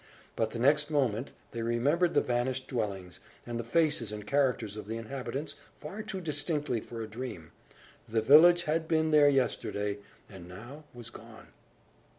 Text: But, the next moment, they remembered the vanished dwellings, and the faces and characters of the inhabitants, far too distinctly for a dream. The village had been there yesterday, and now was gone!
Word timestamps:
But, 0.35 0.49
the 0.49 0.57
next 0.57 0.89
moment, 0.89 1.31
they 1.51 1.61
remembered 1.61 2.15
the 2.15 2.21
vanished 2.21 2.67
dwellings, 2.67 3.19
and 3.45 3.59
the 3.59 3.63
faces 3.63 4.11
and 4.11 4.25
characters 4.25 4.75
of 4.75 4.87
the 4.87 4.97
inhabitants, 4.97 5.55
far 5.79 6.01
too 6.01 6.19
distinctly 6.21 6.81
for 6.81 7.03
a 7.03 7.07
dream. 7.07 7.51
The 8.09 8.23
village 8.23 8.63
had 8.63 8.87
been 8.87 9.11
there 9.11 9.29
yesterday, 9.29 9.99
and 10.27 10.47
now 10.47 10.85
was 10.95 11.11
gone! 11.11 11.49